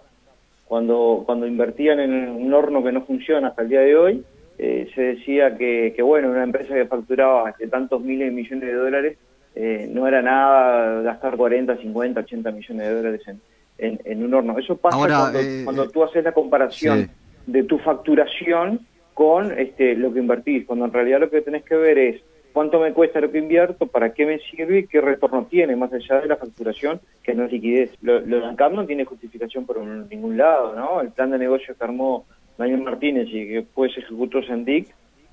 [0.66, 4.24] Cuando, cuando invertían en un horno que no funciona hasta el día de hoy,
[4.58, 8.74] eh, se decía que, que, bueno, una empresa que facturaba tantos miles de millones de
[8.74, 9.18] dólares,
[9.56, 13.42] eh, no era nada gastar 40, 50, 80 millones de dólares en,
[13.78, 14.58] en, en un horno.
[14.58, 17.04] Eso pasa Ahora, cuando, eh, cuando tú haces la comparación
[17.46, 17.52] sí.
[17.52, 18.82] de tu facturación
[19.14, 22.22] con este, lo que invertís, cuando en realidad lo que tenés que ver es
[22.54, 25.92] cuánto me cuesta lo que invierto, para qué me sirve y qué retorno tiene, más
[25.94, 27.92] allá de la facturación, que no es liquidez.
[28.02, 31.02] Lo, lo de ANCAP no tiene justificación por un- ningún lado, ¿no?
[31.02, 32.26] El plan de negocio que armó
[32.58, 34.88] Daniel Martínez y que después ejecutó Sendic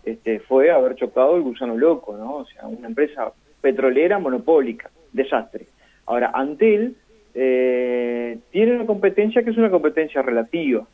[0.05, 2.39] este, fue haber chocado el gusano loco, ¿no?
[2.39, 5.67] O sea, una empresa petrolera monopólica, desastre.
[6.07, 6.97] Ahora, Antel
[7.35, 10.87] eh, tiene una competencia que es una competencia relativa,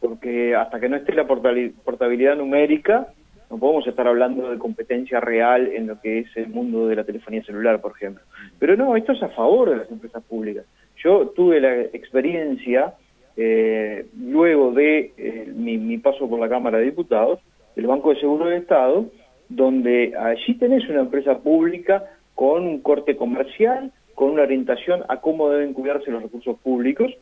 [0.00, 3.08] porque hasta que no esté la portabilidad numérica,
[3.50, 7.04] no podemos estar hablando de competencia real en lo que es el mundo de la
[7.04, 8.22] telefonía celular, por ejemplo.
[8.58, 10.64] Pero no, esto es a favor de las empresas públicas.
[11.02, 12.94] Yo tuve la experiencia,
[13.36, 17.40] eh, luego de eh, mi, mi paso por la Cámara de Diputados,
[17.76, 19.06] del Banco de Seguro del Estado,
[19.48, 25.50] donde allí tenés una empresa pública con un corte comercial, con una orientación a cómo
[25.50, 27.12] deben cuidarse los recursos públicos,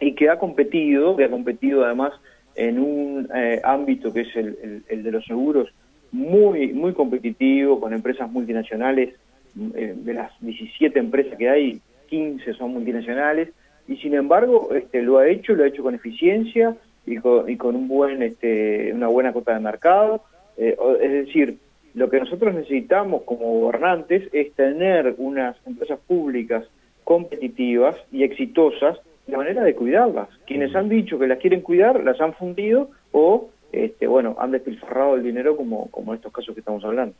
[0.00, 2.12] y que ha competido, que ha competido además
[2.56, 5.68] en un eh, ámbito que es el, el- de los seguros
[6.12, 9.14] muy muy competitivo con empresas multinacionales
[9.54, 13.48] mm, eh, de las 17 empresas que hay 15 son multinacionales
[13.88, 17.56] y sin embargo este lo ha hecho lo ha hecho con eficiencia y con, y
[17.56, 20.22] con un buen este una buena cuota de mercado.
[20.56, 21.56] Eh, es decir
[21.94, 26.64] lo que nosotros necesitamos como gobernantes es tener unas empresas públicas
[27.04, 30.28] competitivas y exitosas de manera de cuidarlas.
[30.46, 35.14] Quienes han dicho que las quieren cuidar, las han fundido o, este, bueno, han despilfarrado
[35.14, 37.14] el dinero como, como en estos casos que estamos hablando.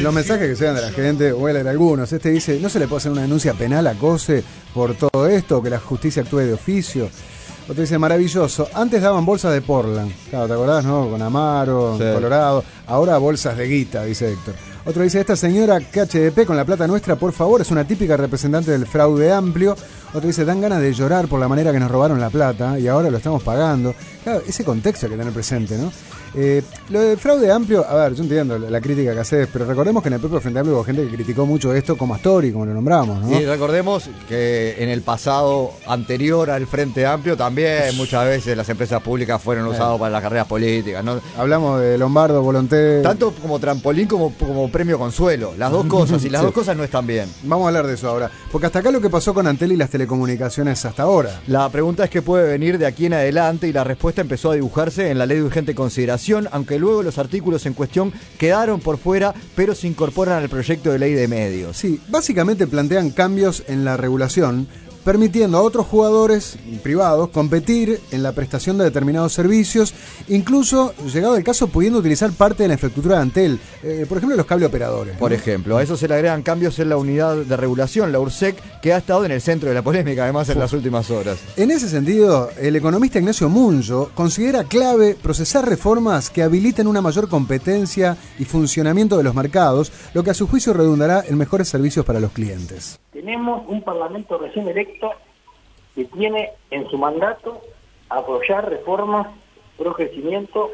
[0.00, 2.12] Los mensajes que llegan de la gente, voy a leer algunos.
[2.12, 4.42] Este dice, ¿no se le puede hacer una denuncia penal a COSE
[4.74, 5.58] por todo esto?
[5.58, 7.08] ¿O que la justicia actúe de oficio?
[7.68, 8.68] Otro dice, maravilloso.
[8.74, 10.12] Antes daban bolsas de Portland.
[10.30, 11.08] Claro, ¿te acordás, no?
[11.08, 12.04] Con Amaro, Sí.
[12.12, 12.64] Colorado.
[12.86, 14.54] Ahora bolsas de guita, dice Héctor.
[14.84, 18.72] Otro dice, esta señora KHDP con la plata nuestra, por favor, es una típica representante
[18.72, 19.76] del fraude amplio.
[20.12, 22.88] Otro dice, dan ganas de llorar por la manera que nos robaron la plata y
[22.88, 23.94] ahora lo estamos pagando.
[24.24, 25.92] Claro, ese contexto hay que tener presente, ¿no?
[26.34, 29.66] Eh, lo de fraude amplio, a ver, yo entiendo la, la crítica que haces, pero
[29.66, 32.52] recordemos que en el propio Frente Amplio hubo gente que criticó mucho esto como Astori,
[32.52, 33.38] como lo nombramos, ¿no?
[33.38, 39.02] Y recordemos que en el pasado anterior al Frente Amplio también muchas veces las empresas
[39.02, 41.04] públicas fueron usadas para las carreras políticas.
[41.04, 41.20] ¿no?
[41.36, 43.02] Hablamos de Lombardo, Volonté.
[43.02, 45.52] Tanto como trampolín como, como premio consuelo.
[45.58, 46.46] Las dos cosas, y las Sí.
[46.46, 47.28] dos cosas no están bien.
[47.44, 48.30] Vamos a hablar de eso ahora.
[48.50, 51.40] Porque hasta acá lo que pasó con Antel y las telecomunicaciones hasta ahora.
[51.46, 54.54] La pregunta es qué puede venir de aquí en adelante y la respuesta empezó a
[54.54, 58.98] dibujarse en la ley de urgente consideración, aunque luego los artículos en cuestión quedaron por
[58.98, 61.76] fuera, pero se incorporan al proyecto de ley de medios.
[61.76, 64.68] Sí, básicamente plantean cambios en la regulación,
[65.04, 69.94] permitiendo a otros jugadores privados competir en la prestación de determinados servicios,
[70.28, 74.36] incluso, llegado el caso, pudiendo utilizar parte de la infraestructura de Antel, eh, por ejemplo,
[74.36, 75.16] los cable operadores.
[75.16, 75.36] Por ¿no?
[75.36, 78.92] ejemplo, a eso se le agregan cambios en la unidad de regulación, la URSEC, que
[78.92, 81.38] ha estado en el centro de la polémica, además, en las últimas horas.
[81.56, 87.28] En ese sentido, el economista Ignacio Munzo considera clave procesar reformas que habiliten una mayor
[87.28, 92.04] competencia y funcionamiento de los mercados, lo que a su juicio redundará en mejores servicios
[92.04, 92.98] para los clientes.
[93.12, 94.91] Tenemos un Parlamento recién electo
[95.94, 97.60] que tiene en su mandato
[98.08, 99.28] apoyar reformas
[99.76, 100.70] pro crecimiento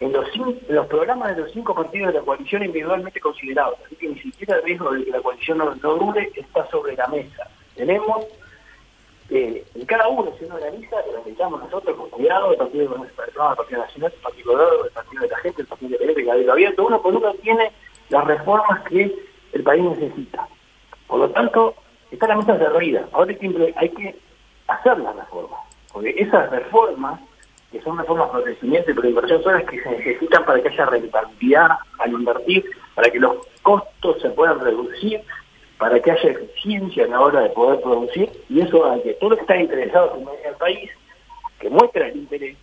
[0.00, 3.78] en los, en los programas de los cinco partidos de la coalición individualmente considerados.
[3.84, 6.96] Así que ni siquiera el riesgo de que la coalición no, no dure está sobre
[6.96, 7.48] la mesa.
[7.76, 8.24] Tenemos,
[9.28, 13.02] eh, en cada uno, si uno analiza, lo analizamos nosotros con cuidado, el Partido de
[13.04, 13.10] el
[13.56, 17.02] Partido Nacional, el Partido el Partido de la Gente, el Partido Independiente, el Abierto, uno
[17.02, 17.70] por uno tiene
[18.08, 19.14] las reformas que
[19.52, 20.48] el país necesita.
[21.06, 21.74] Por lo tanto,
[22.10, 23.08] está la mesa servida.
[23.12, 24.16] Ahora impre- hay que
[24.68, 25.60] hacer las reformas.
[25.92, 27.20] Porque esas reformas,
[27.72, 30.68] que son reformas pro crecimiento y pro inversión, son las que se necesitan para que
[30.68, 35.20] haya rentabilidad al invertir, para que los costos se puedan reducir,
[35.78, 39.30] para que haya eficiencia a la hora de poder producir, y eso a que todos
[39.30, 40.90] los que están interesados en el país,
[41.58, 42.56] que muestran el interés,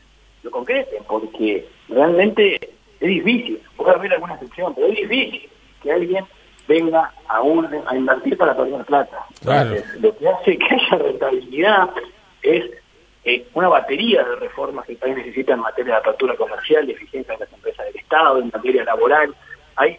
[0.44, 2.56] lo concreten, porque realmente
[3.00, 5.50] es difícil, puede haber alguna excepción, pero es difícil
[5.82, 6.26] que alguien
[6.67, 9.25] venga a, un, a invertir para perder plata.
[9.41, 9.75] Claro.
[9.75, 11.89] Entonces, lo que hace que haya rentabilidad
[12.41, 12.65] es
[13.23, 16.93] eh, una batería de reformas que el país necesita en materia de apertura comercial, de
[16.93, 19.36] eficiencia de las empresas del Estado, en materia laboral.
[19.75, 19.97] Hay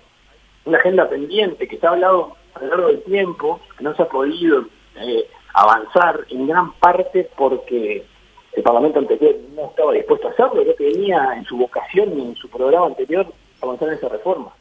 [0.65, 4.03] una agenda pendiente que se ha hablado a lo largo del tiempo, que no se
[4.03, 4.65] ha podido
[4.97, 8.05] eh, avanzar en gran parte porque
[8.53, 12.37] el Parlamento anterior no estaba dispuesto a hacerlo, que venía en su vocación y en
[12.37, 13.27] su programa anterior
[13.61, 14.53] avanzar en esa reforma.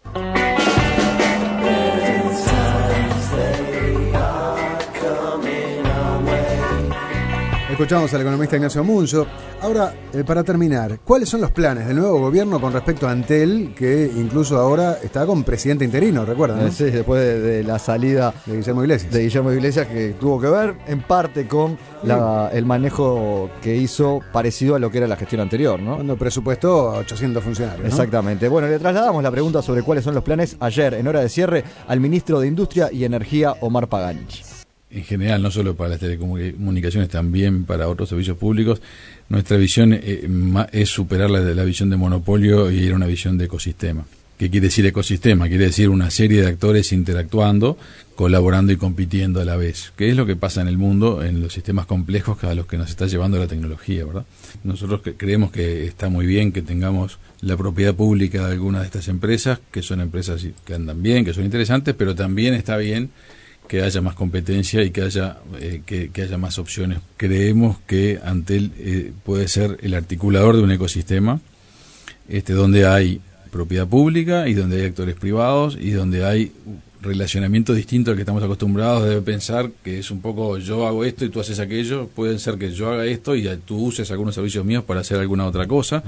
[7.78, 9.28] Escuchamos al economista Ignacio Munzo.
[9.62, 13.76] Ahora, eh, para terminar, ¿cuáles son los planes del nuevo gobierno con respecto a Antel,
[13.78, 16.66] que incluso ahora está con presidente interino, recuerdan?
[16.66, 16.72] no?
[16.72, 19.14] Sí, después de, de la salida de Guillermo Iglesias.
[19.14, 24.22] de Guillermo Iglesias, que tuvo que ver en parte con la- el manejo que hizo
[24.34, 25.96] parecido a lo que era la gestión anterior, ¿no?
[25.98, 27.84] Cuando presupuestó a 800 funcionarios.
[27.84, 27.88] ¿no?
[27.90, 28.48] Exactamente.
[28.50, 31.64] Bueno, le trasladamos la pregunta sobre cuáles son los planes ayer, en hora de cierre,
[31.88, 34.47] al ministro de Industria y Energía, Omar Paganich.
[34.90, 38.82] En general, no solo para las telecomunicaciones, también para otros servicios públicos,
[39.30, 40.28] nuestra visión eh,
[40.72, 44.06] es superar la, la visión de monopolio y ir a una visión de ecosistema.
[44.38, 45.48] ¿Qué quiere decir ecosistema?
[45.48, 47.76] Quiere decir una serie de actores interactuando,
[48.16, 49.92] colaborando y compitiendo a la vez.
[49.98, 52.78] ¿Qué es lo que pasa en el mundo, en los sistemas complejos a los que
[52.78, 54.26] nos está llevando la tecnología, verdad?
[54.64, 59.08] Nosotros creemos que está muy bien que tengamos la propiedad pública de algunas de estas
[59.08, 63.10] empresas, que son empresas que andan bien, que son interesantes, pero también está bien
[63.68, 67.00] que haya más competencia y que haya eh, que, que haya más opciones.
[67.18, 71.40] Creemos que Antel eh, puede ser el articulador de un ecosistema
[72.30, 76.52] este donde hay propiedad pública y donde hay actores privados y donde hay
[77.02, 79.08] relacionamiento distinto al que estamos acostumbrados.
[79.08, 82.08] De pensar que es un poco yo hago esto y tú haces aquello.
[82.08, 85.46] Puede ser que yo haga esto y tú uses algunos servicios míos para hacer alguna
[85.46, 86.04] otra cosa.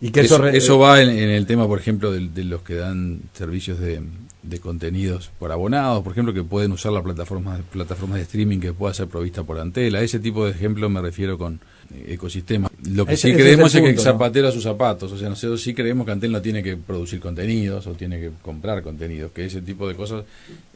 [0.00, 2.74] Y que eso, eso va en, en el tema, por ejemplo, de, de los que
[2.74, 4.00] dan servicios de,
[4.42, 8.72] de contenidos por abonados, por ejemplo, que pueden usar la plataforma, plataformas de streaming que
[8.72, 10.00] pueda ser provista por Antela.
[10.00, 11.60] A ese tipo de ejemplos me refiero con
[11.94, 12.68] eh, ecosistema.
[12.90, 15.12] Lo que Ese- sí es creemos es, que zapatero a sus zapatos.
[15.12, 18.30] O sea, nosotros sí creemos que Antel no tiene que producir contenidos o tiene que
[18.42, 20.24] comprar contenidos, que ese tipo de cosas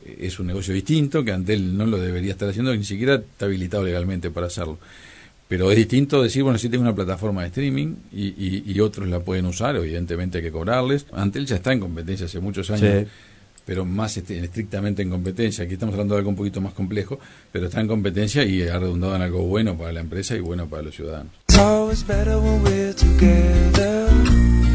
[0.04, 3.46] eh, es un negocio distinto, que Antel no lo debería estar haciendo, ni siquiera está
[3.46, 4.78] habilitado legalmente para hacerlo.
[5.48, 9.08] Pero es distinto decir, bueno, si tengo una plataforma de streaming y, y- y otros
[9.08, 11.06] la pueden usar, evidentemente hay que cobrarles.
[11.12, 13.08] Antel ya está en competencia hace muchos años, Sí.
[13.66, 15.64] Pero más estrictamente en competencia.
[15.64, 17.18] Aquí estamos hablando de algo un poquito más complejo,
[17.52, 20.68] pero está en competencia y ha redundado en algo bueno para la empresa y bueno
[20.68, 21.32] para los ciudadanos.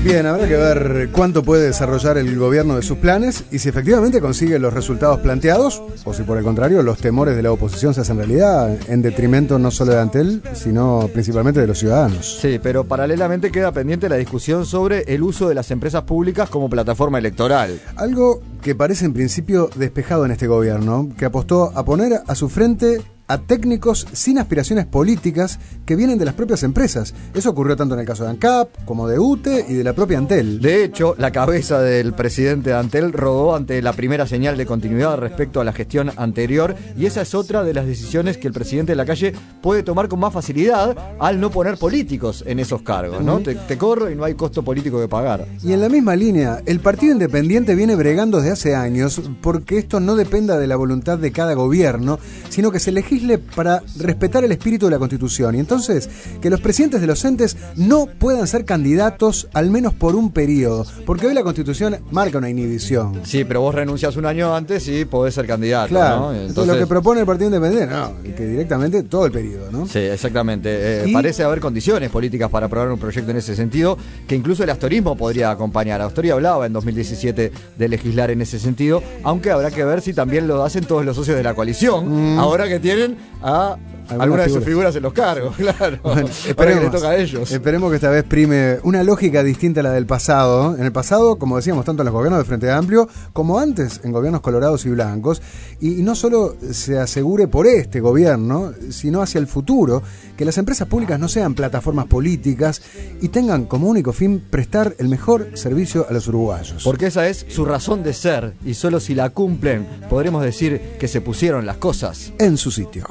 [0.04, 4.20] Bien, habrá que ver cuánto puede desarrollar el gobierno de sus planes y si efectivamente
[4.20, 8.02] consigue los resultados planteados o si por el contrario los temores de la oposición se
[8.02, 12.40] hacen realidad en detrimento no solo de Antel, sino principalmente de los ciudadanos.
[12.42, 16.68] Sí, pero paralelamente queda pendiente la discusión sobre el uso de las empresas públicas como
[16.68, 17.80] plataforma electoral.
[17.96, 22.50] Algo que parece en principio despejado en este gobierno, que apostó a poner a su
[22.50, 27.14] frente a técnicos sin aspiraciones políticas que vienen de las propias empresas.
[27.34, 30.18] Eso ocurrió tanto en el caso de ANCAP como de UTE y de la propia
[30.18, 30.60] Antel.
[30.60, 35.18] De hecho, la cabeza del presidente de Antel rodó ante la primera señal de continuidad
[35.18, 38.92] respecto a la gestión anterior y esa es otra de las decisiones que el presidente
[38.92, 43.24] de la calle puede tomar con más facilidad al no poner políticos en esos cargos,
[43.24, 43.40] ¿no?
[43.40, 45.48] Te, te corro y no hay costo político que pagar.
[45.64, 50.02] Y en la misma línea, el Partido Independiente viene bregando desde hace años porque esto
[50.02, 52.20] no dependa de la voluntad de cada gobierno,
[52.50, 52.92] sino que se
[53.22, 55.56] legisle para respetar el espíritu de la Constitución.
[55.56, 56.10] Y entonces,
[56.42, 60.86] que los presidentes de los entes no puedan ser candidatos al menos por un periodo,
[61.06, 63.22] porque hoy la Constitución marca una inhibición.
[63.24, 66.34] Sí, pero vos renuncias un año antes y podés ser candidato, Claro, ¿no?
[66.34, 69.86] entonces, lo que propone el Partido Independiente, no, que directamente todo el periodo, ¿no?
[69.88, 70.70] Sí, exactamente.
[70.72, 73.98] Eh, Y- Parece haber condiciones políticas para aprobar un proyecto en ese sentido,
[74.28, 76.02] que incluso el astorismo podría acompañar.
[76.02, 80.48] Astoria hablaba en 2017 de legislar en ese sentido, aunque habrá que ver si también
[80.48, 82.40] lo hacen todos los socios de la coalición, Mm.
[82.40, 83.18] ahora que tienen decision.
[83.44, 83.78] Uh,
[84.12, 86.00] a algunas de sus figuras en los cargos, claro.
[86.02, 87.52] Bueno, ahora que le esperemos, toca a ellos.
[87.52, 90.76] esperemos que esta vez prime una lógica distinta a la del pasado.
[90.76, 94.12] En el pasado, como decíamos, tanto en los gobiernos de Frente Amplio como antes en
[94.12, 95.42] gobiernos colorados y blancos.
[95.80, 100.02] Y, y no solo se asegure por este gobierno, sino hacia el futuro,
[100.38, 102.82] que las empresas públicas no sean plataformas políticas
[103.22, 106.84] y tengan como único fin prestar el mejor servicio a los uruguayos.
[106.84, 111.08] Porque esa es su razón de ser, y solo si la cumplen podremos decir que
[111.08, 113.06] se pusieron las cosas en su sitio.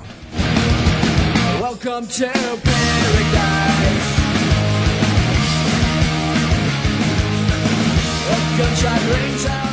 [1.83, 2.63] Welcome to paradise.
[8.29, 9.70] A gunshot rings out.